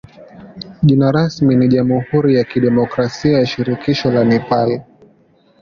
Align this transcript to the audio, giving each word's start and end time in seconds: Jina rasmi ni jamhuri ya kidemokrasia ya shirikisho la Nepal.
Jina 0.83 1.11
rasmi 1.11 1.55
ni 1.55 1.67
jamhuri 1.67 2.35
ya 2.35 2.43
kidemokrasia 2.43 3.39
ya 3.39 3.45
shirikisho 3.45 4.11
la 4.11 4.23
Nepal. 4.23 4.81